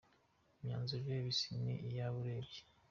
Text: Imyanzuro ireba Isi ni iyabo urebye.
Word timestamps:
Imyanzuro 0.59 1.01
ireba 1.05 1.27
Isi 1.33 1.49
ni 1.63 1.73
iyabo 1.87 2.17
urebye. 2.21 2.61